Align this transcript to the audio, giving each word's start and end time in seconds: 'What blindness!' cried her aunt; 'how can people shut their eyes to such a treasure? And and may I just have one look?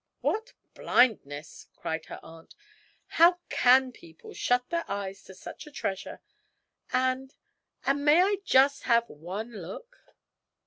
'What 0.21 0.53
blindness!' 0.73 1.67
cried 1.75 2.05
her 2.07 2.19
aunt; 2.23 2.55
'how 3.05 3.37
can 3.49 3.91
people 3.91 4.33
shut 4.33 4.67
their 4.71 4.83
eyes 4.87 5.21
to 5.25 5.35
such 5.35 5.67
a 5.67 5.71
treasure? 5.71 6.21
And 6.91 7.35
and 7.85 8.03
may 8.03 8.23
I 8.23 8.37
just 8.43 8.81
have 8.89 9.07
one 9.07 9.51
look? 9.61 9.95